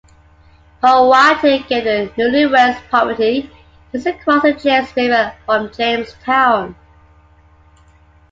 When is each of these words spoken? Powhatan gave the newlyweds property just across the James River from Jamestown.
Powhatan 0.81 1.63
gave 1.69 1.83
the 1.83 2.11
newlyweds 2.17 2.81
property 2.89 3.51
just 3.91 4.07
across 4.07 4.41
the 4.41 4.53
James 4.53 4.89
River 4.97 5.31
from 5.45 5.71
Jamestown. 5.71 6.73